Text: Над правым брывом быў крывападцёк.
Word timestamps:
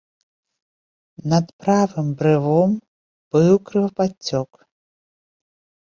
Над 1.33 1.45
правым 1.67 2.07
брывом 2.23 2.71
быў 3.37 3.53
крывападцёк. 3.71 4.51